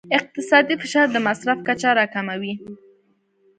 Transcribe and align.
اقتصادي 0.19 0.75
فشار 0.81 1.07
د 1.11 1.17
مصرف 1.27 1.59
کچه 1.67 1.89
راکموي. 1.97 2.53